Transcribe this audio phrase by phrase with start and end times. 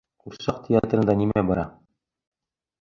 [0.23, 1.69] Ҡурсаҡ театрында нимә бара?